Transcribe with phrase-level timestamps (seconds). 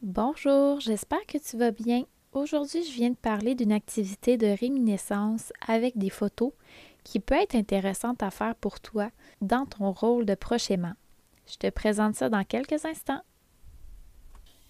[0.00, 2.04] Bonjour, j'espère que tu vas bien.
[2.32, 6.52] Aujourd'hui, je viens de parler d'une activité de réminiscence avec des photos
[7.02, 10.92] qui peut être intéressante à faire pour toi dans ton rôle de proche aimant.
[11.48, 13.22] Je te présente ça dans quelques instants.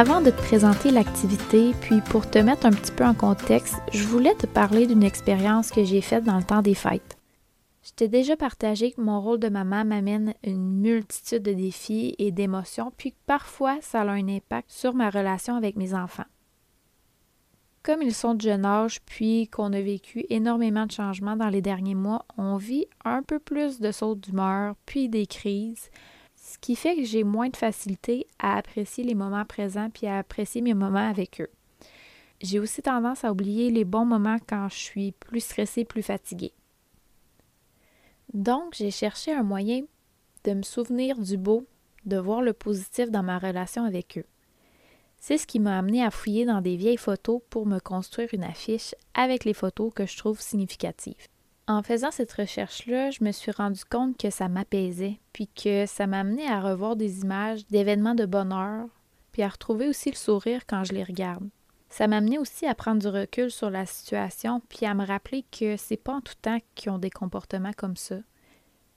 [0.00, 4.02] Avant de te présenter l'activité, puis pour te mettre un petit peu en contexte, je
[4.04, 7.18] voulais te parler d'une expérience que j'ai faite dans le temps des fêtes.
[7.82, 12.32] Je t'ai déjà partagé que mon rôle de maman m'amène une multitude de défis et
[12.32, 16.24] d'émotions, puis que parfois ça a un impact sur ma relation avec mes enfants.
[17.82, 21.60] Comme ils sont de jeune âge, puis qu'on a vécu énormément de changements dans les
[21.60, 25.90] derniers mois, on vit un peu plus de sautes d'humeur, puis des crises,
[26.50, 30.18] ce qui fait que j'ai moins de facilité à apprécier les moments présents puis à
[30.18, 31.50] apprécier mes moments avec eux.
[32.40, 36.52] J'ai aussi tendance à oublier les bons moments quand je suis plus stressée, plus fatiguée.
[38.34, 39.82] Donc, j'ai cherché un moyen
[40.42, 41.66] de me souvenir du beau,
[42.04, 44.26] de voir le positif dans ma relation avec eux.
[45.18, 48.44] C'est ce qui m'a amené à fouiller dans des vieilles photos pour me construire une
[48.44, 51.28] affiche avec les photos que je trouve significatives.
[51.66, 56.06] En faisant cette recherche-là, je me suis rendu compte que ça m'apaisait, puis que ça
[56.06, 58.86] m'amenait à revoir des images d'événements de bonheur,
[59.32, 61.48] puis à retrouver aussi le sourire quand je les regarde.
[61.88, 65.76] Ça m'amenait aussi à prendre du recul sur la situation, puis à me rappeler que
[65.76, 68.16] c'est pas en tout temps qu'ils ont des comportements comme ça,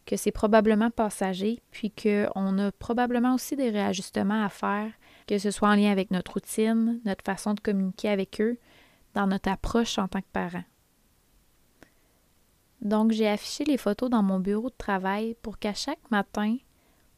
[0.06, 4.92] que c'est probablement passager, puis qu'on a probablement aussi des réajustements à faire,
[5.28, 8.58] que ce soit en lien avec notre routine, notre façon de communiquer avec eux,
[9.14, 10.64] dans notre approche en tant que parents.
[12.84, 16.58] Donc, j'ai affiché les photos dans mon bureau de travail pour qu'à chaque matin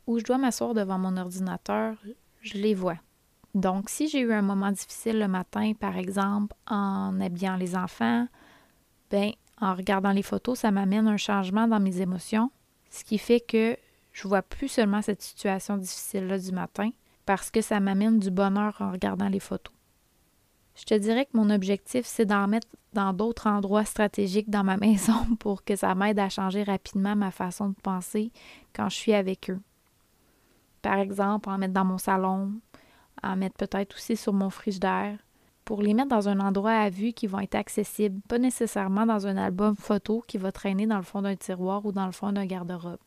[0.07, 1.95] où je dois m'asseoir devant mon ordinateur,
[2.41, 2.97] je les vois.
[3.55, 8.27] Donc, si j'ai eu un moment difficile le matin, par exemple, en habillant les enfants,
[9.09, 12.51] ben, en regardant les photos, ça m'amène un changement dans mes émotions,
[12.91, 13.77] ce qui fait que
[14.11, 16.91] je vois plus seulement cette situation difficile-là du matin,
[17.25, 19.74] parce que ça m'amène du bonheur en regardant les photos.
[20.75, 24.77] Je te dirais que mon objectif, c'est d'en mettre dans d'autres endroits stratégiques dans ma
[24.85, 28.31] maison pour que ça m'aide à changer rapidement ma façon de penser
[28.73, 29.59] quand je suis avec eux.
[30.81, 32.53] Par exemple, en mettre dans mon salon,
[33.23, 35.17] en mettre peut-être aussi sur mon frigidaire,
[35.63, 39.25] pour les mettre dans un endroit à vue qui vont être accessibles, pas nécessairement dans
[39.25, 42.31] un album photo qui va traîner dans le fond d'un tiroir ou dans le fond
[42.31, 42.99] d'un garde-robe.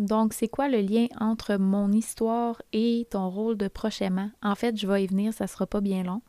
[0.00, 4.30] Donc, c'est quoi le lien entre mon histoire et ton rôle de prochainement?
[4.42, 6.22] En fait, je vais y venir, ça sera pas bien long,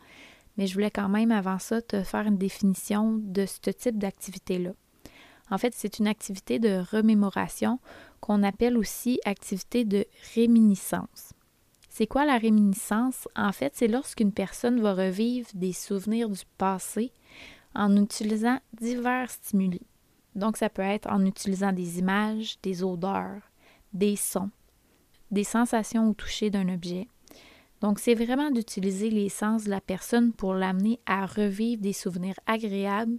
[0.58, 4.72] mais je voulais quand même avant ça te faire une définition de ce type d'activité-là.
[5.50, 7.80] En fait, c'est une activité de remémoration
[8.20, 10.06] qu'on appelle aussi activité de
[10.36, 11.32] réminiscence.
[11.88, 13.30] C'est quoi la réminiscence?
[13.38, 17.14] En fait, c'est lorsqu'une personne va revivre des souvenirs du passé
[17.74, 19.82] en utilisant divers stimuli.
[20.36, 23.51] Donc, ça peut être en utilisant des images, des odeurs,
[23.94, 24.50] des sons,
[25.32, 27.08] des sensations au toucher d'un objet.
[27.82, 32.40] Donc, c'est vraiment d'utiliser les sens de la personne pour l'amener à revivre des souvenirs
[32.46, 33.18] agréables,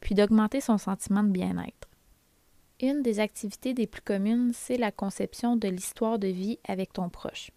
[0.00, 1.88] puis d'augmenter son sentiment de bien-être.
[2.80, 7.08] Une des activités des plus communes, c'est la conception de l'histoire de vie avec ton
[7.08, 7.52] proche.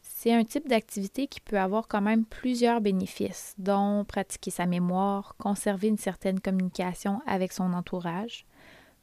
[0.00, 5.34] C'est un type d'activité qui peut avoir quand même plusieurs bénéfices, dont pratiquer sa mémoire,
[5.38, 8.46] conserver une certaine communication avec son entourage,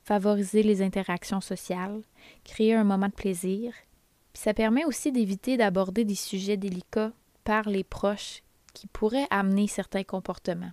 [0.03, 2.01] favoriser les interactions sociales,
[2.43, 3.73] créer un moment de plaisir.
[4.33, 7.12] Puis ça permet aussi d'éviter d'aborder des sujets délicats
[7.44, 8.44] par les proches
[8.74, 10.71] qui pourraient amener certains comportements.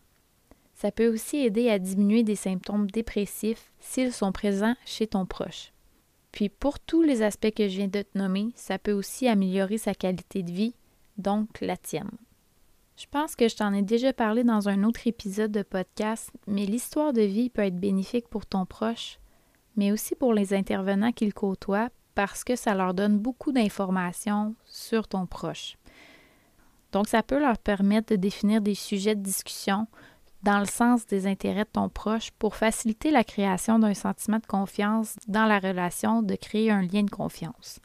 [0.75, 5.73] Ça peut aussi aider à diminuer des symptômes dépressifs s'ils sont présents chez ton proche.
[6.33, 9.79] Puis pour tous les aspects que je viens de te nommer, ça peut aussi améliorer
[9.79, 10.75] sa qualité de vie,
[11.17, 12.11] donc la tienne.
[12.97, 16.65] Je pense que je t'en ai déjà parlé dans un autre épisode de podcast, mais
[16.65, 19.19] l'histoire de vie peut être bénéfique pour ton proche
[19.77, 25.07] mais aussi pour les intervenants qu'ils côtoient parce que ça leur donne beaucoup d'informations sur
[25.07, 25.77] ton proche.
[26.93, 29.87] Donc, ça peut leur permettre de définir des sujets de discussion
[30.43, 34.47] dans le sens des intérêts de ton proche pour faciliter la création d'un sentiment de
[34.47, 37.81] confiance dans la relation, de créer un lien de confiance.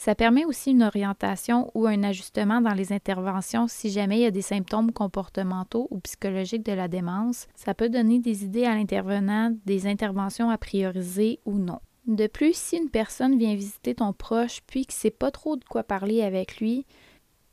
[0.00, 4.24] Ça permet aussi une orientation ou un ajustement dans les interventions si jamais il y
[4.24, 7.48] a des symptômes comportementaux ou psychologiques de la démence.
[7.54, 11.80] Ça peut donner des idées à l'intervenant des interventions à prioriser ou non.
[12.06, 15.64] De plus, si une personne vient visiter ton proche puis que sait pas trop de
[15.66, 16.86] quoi parler avec lui,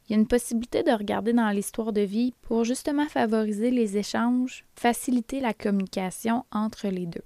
[0.08, 3.98] il y a une possibilité de regarder dans l'histoire de vie pour justement favoriser les
[3.98, 7.26] échanges, faciliter la communication entre les deux.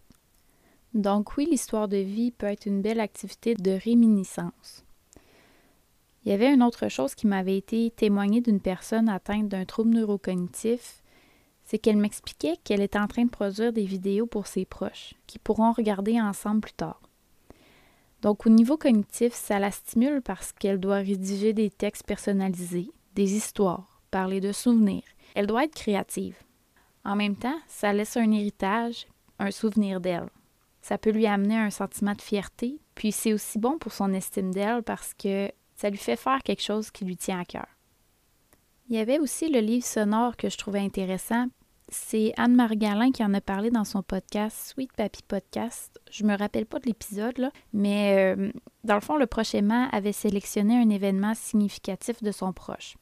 [0.95, 4.83] Donc oui, l'histoire de vie peut être une belle activité de réminiscence.
[6.23, 9.91] Il y avait une autre chose qui m'avait été témoignée d'une personne atteinte d'un trouble
[9.91, 11.01] neurocognitif,
[11.63, 15.39] c'est qu'elle m'expliquait qu'elle était en train de produire des vidéos pour ses proches, qui
[15.39, 17.01] pourront regarder ensemble plus tard.
[18.21, 23.33] Donc au niveau cognitif, ça la stimule parce qu'elle doit rédiger des textes personnalisés, des
[23.35, 25.03] histoires, parler de souvenirs.
[25.33, 26.35] Elle doit être créative.
[27.03, 29.07] En même temps, ça laisse un héritage,
[29.39, 30.29] un souvenir d'elle.
[30.83, 34.53] Ça peut lui amener un sentiment de fierté, puis c'est aussi bon pour son estime
[34.53, 35.51] d'elle parce que
[35.81, 37.65] ça lui fait faire quelque chose qui lui tient à cœur.
[38.87, 41.47] Il y avait aussi le livre sonore que je trouvais intéressant.
[41.89, 45.99] C'est Anne Margalin qui en a parlé dans son podcast Sweet Papi Podcast.
[46.11, 48.51] Je me rappelle pas de l'épisode, mais euh,
[48.83, 52.95] dans le fond, le proche aimant avait sélectionné un événement significatif de son proche.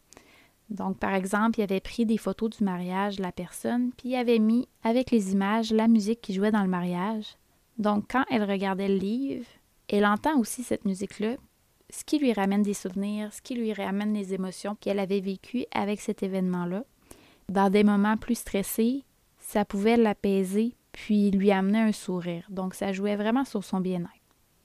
[0.70, 4.16] Donc, par exemple, il avait pris des photos du mariage de la personne, puis il
[4.16, 7.26] avait mis avec les images la musique qui jouait dans le mariage.
[7.78, 9.46] Donc, quand elle regardait le livre,
[9.90, 11.36] elle entend aussi cette musique-là,
[11.90, 15.66] ce qui lui ramène des souvenirs, ce qui lui ramène les émotions qu'elle avait vécues
[15.72, 16.84] avec cet événement-là.
[17.50, 19.04] Dans des moments plus stressés,
[19.40, 22.46] ça pouvait l'apaiser puis lui amener un sourire.
[22.50, 24.10] Donc, ça jouait vraiment sur son bien-être.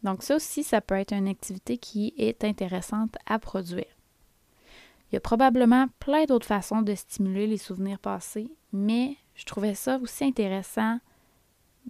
[0.03, 3.87] Donc, ça aussi, ça peut être une activité qui est intéressante à produire.
[5.11, 9.75] Il y a probablement plein d'autres façons de stimuler les souvenirs passés, mais je trouvais
[9.75, 10.99] ça aussi intéressant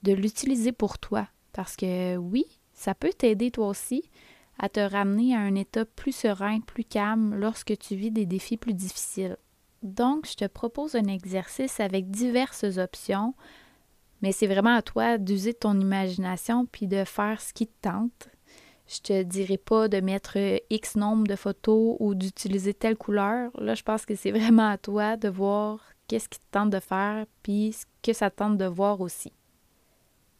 [0.02, 1.26] de l'utiliser pour toi.
[1.52, 4.10] Parce que oui, ça peut t'aider toi aussi,
[4.58, 8.56] à te ramener à un état plus serein, plus calme lorsque tu vis des défis
[8.56, 9.36] plus difficiles.
[9.82, 13.34] Donc, je te propose un exercice avec diverses options,
[14.22, 18.28] mais c'est vraiment à toi d'user ton imagination puis de faire ce qui te tente.
[18.86, 20.38] Je te dirai pas de mettre
[20.70, 23.50] X nombre de photos ou d'utiliser telle couleur.
[23.58, 26.80] Là, je pense que c'est vraiment à toi de voir qu'est-ce qui te tente de
[26.80, 29.32] faire puis ce que ça tente de voir aussi.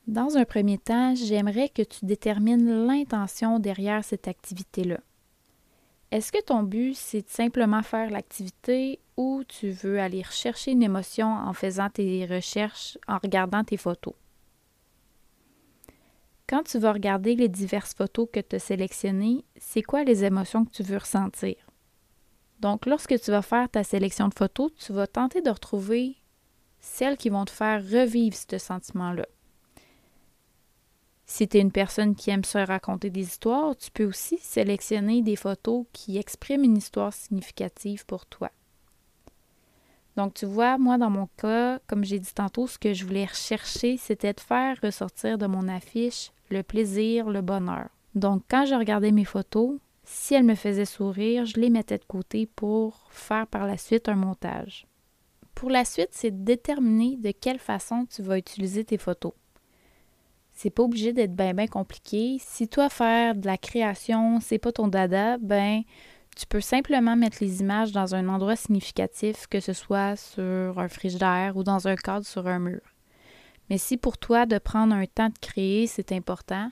[0.07, 5.01] Dans un premier temps, j'aimerais que tu détermines l'intention derrière cette activité-là.
[6.11, 10.83] Est-ce que ton but, c'est de simplement faire l'activité ou tu veux aller rechercher une
[10.83, 14.13] émotion en faisant tes recherches, en regardant tes photos?
[16.47, 20.67] Quand tu vas regarder les diverses photos que tu as sélectionnées, c'est quoi les émotions
[20.67, 21.57] que tu veux ressentir?
[22.61, 26.17] Donc, lorsque tu vas faire ta sélection de photos, tu vas tenter de retrouver
[26.79, 29.25] celles qui vont te faire revivre ce sentiment-là.
[31.27, 35.23] Si tu es une personne qui aime se raconter des histoires, tu peux aussi sélectionner
[35.23, 38.51] des photos qui expriment une histoire significative pour toi.
[40.17, 43.25] Donc, tu vois, moi, dans mon cas, comme j'ai dit tantôt, ce que je voulais
[43.25, 47.89] rechercher, c'était de faire ressortir de mon affiche le plaisir, le bonheur.
[48.15, 52.05] Donc, quand je regardais mes photos, si elles me faisaient sourire, je les mettais de
[52.05, 54.87] côté pour faire par la suite un montage.
[55.55, 59.33] Pour la suite, c'est de déterminer de quelle façon tu vas utiliser tes photos.
[60.55, 62.39] C'est pas obligé d'être bien compliqué.
[62.41, 65.83] Si toi faire de la création, c'est pas ton dada, ben
[66.37, 70.89] tu peux simplement mettre les images dans un endroit significatif, que ce soit sur un
[70.89, 72.81] frigidaire ou dans un cadre sur un mur.
[73.69, 76.71] Mais si pour toi de prendre un temps de créer, c'est important,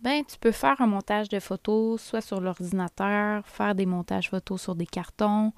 [0.00, 4.60] ben tu peux faire un montage de photos soit sur l'ordinateur, faire des montages photos
[4.60, 5.52] sur des cartons,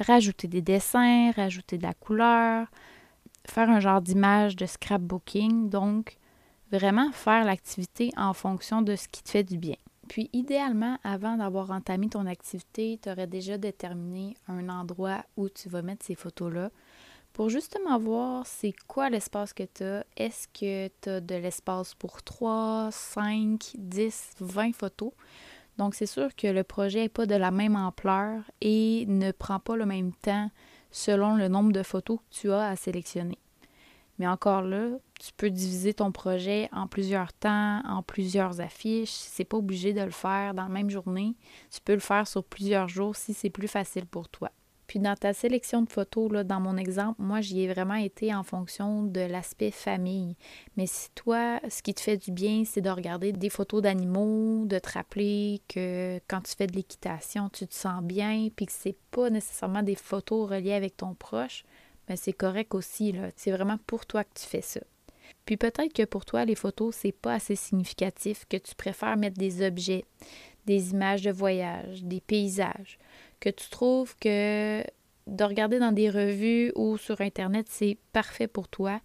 [0.00, 2.66] rajouter des dessins, rajouter de la couleur,
[3.46, 5.68] faire un genre d'image de scrapbooking.
[5.68, 6.18] Donc,
[6.74, 9.76] Vraiment faire l'activité en fonction de ce qui te fait du bien.
[10.08, 15.68] Puis idéalement, avant d'avoir entamé ton activité, tu aurais déjà déterminé un endroit où tu
[15.68, 16.70] vas mettre ces photos-là
[17.32, 20.04] pour justement voir c'est quoi l'espace que tu as.
[20.16, 25.12] Est-ce que tu as de l'espace pour 3, 5, 10, 20 photos?
[25.78, 29.60] Donc c'est sûr que le projet n'est pas de la même ampleur et ne prend
[29.60, 30.50] pas le même temps
[30.90, 33.38] selon le nombre de photos que tu as à sélectionner.
[34.18, 34.90] Mais encore là,
[35.20, 39.10] tu peux diviser ton projet en plusieurs temps, en plusieurs affiches.
[39.10, 41.34] C'est pas obligé de le faire dans la même journée.
[41.70, 44.50] Tu peux le faire sur plusieurs jours si c'est plus facile pour toi.
[44.86, 48.34] Puis dans ta sélection de photos, là, dans mon exemple, moi, j'y ai vraiment été
[48.34, 50.36] en fonction de l'aspect famille.
[50.76, 54.66] Mais si toi, ce qui te fait du bien, c'est de regarder des photos d'animaux,
[54.66, 58.72] de te rappeler que quand tu fais de l'équitation, tu te sens bien, puis que
[58.72, 61.64] c'est pas nécessairement des photos reliées avec ton proche,
[62.08, 63.12] mais ben, c'est correct aussi.
[63.12, 63.30] Là.
[63.36, 64.80] C'est vraiment pour toi que tu fais ça.
[65.46, 69.38] Puis peut-être que pour toi, les photos, c'est pas assez significatif, que tu préfères mettre
[69.38, 70.04] des objets,
[70.66, 72.98] des images de voyage, des paysages,
[73.40, 74.82] que tu trouves que
[75.26, 79.00] de regarder dans des revues ou sur Internet, c'est parfait pour toi,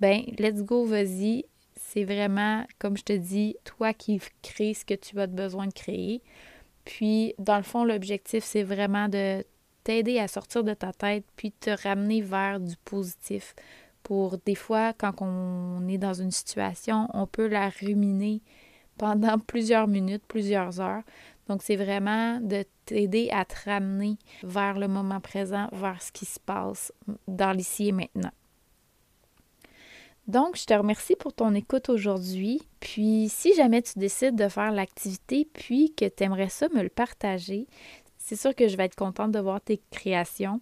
[0.00, 1.44] ben let's go, vas-y.
[1.74, 5.72] C'est vraiment, comme je te dis, toi qui crée ce que tu as besoin de
[5.72, 6.22] créer.
[6.84, 9.44] Puis, dans le fond, l'objectif, c'est vraiment de
[9.86, 13.54] t'aider à sortir de ta tête, puis te ramener vers du positif.
[14.02, 18.42] Pour des fois, quand on est dans une situation, on peut la ruminer
[18.98, 21.04] pendant plusieurs minutes, plusieurs heures.
[21.48, 26.24] Donc, c'est vraiment de t'aider à te ramener vers le moment présent, vers ce qui
[26.24, 26.92] se passe
[27.28, 28.32] dans l'ici et maintenant.
[30.26, 32.60] Donc, je te remercie pour ton écoute aujourd'hui.
[32.80, 36.88] Puis, si jamais tu décides de faire l'activité, puis que tu aimerais ça me le
[36.88, 37.68] partager,
[38.28, 40.60] c'est sûr que je vais être contente de voir tes créations.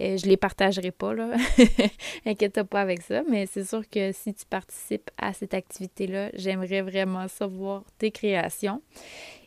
[0.00, 1.36] Euh, je ne les partagerai pas, là.
[2.26, 6.80] Inquiète pas avec ça, mais c'est sûr que si tu participes à cette activité-là, j'aimerais
[6.80, 8.80] vraiment savoir tes créations.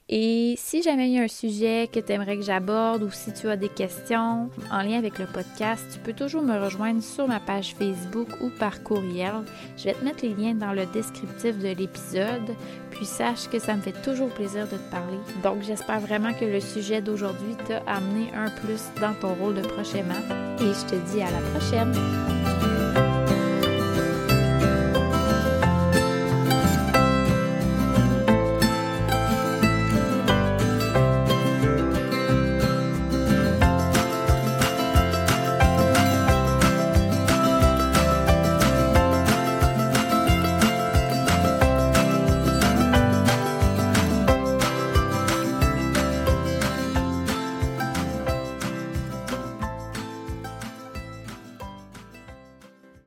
[0.07, 3.33] Et si jamais il y a un sujet que tu aimerais que j'aborde ou si
[3.33, 7.27] tu as des questions en lien avec le podcast, tu peux toujours me rejoindre sur
[7.27, 9.33] ma page Facebook ou par courriel.
[9.77, 12.55] Je vais te mettre les liens dans le descriptif de l'épisode.
[12.91, 15.17] Puis sache que ça me fait toujours plaisir de te parler.
[15.43, 19.67] Donc j'espère vraiment que le sujet d'aujourd'hui t'a amené un plus dans ton rôle de
[19.67, 20.13] prochainement.
[20.59, 22.34] Et je te dis à la prochaine.